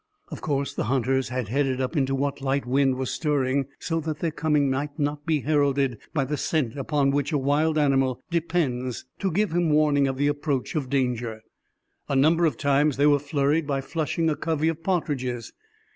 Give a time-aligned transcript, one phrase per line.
[0.29, 4.17] Of course, the hunters had headed up into what light wind was stirring, so that
[4.17, 9.05] their coming might not be heralded by the scent upon which a wild animal depends
[9.19, 11.43] to give him warning of the approach of danger.
[12.09, 15.53] A number of times they were flurried by flushing a covey of partridges.